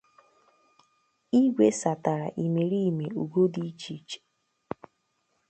[1.41, 4.19] Igwe satara imerime ugo dị iche iche.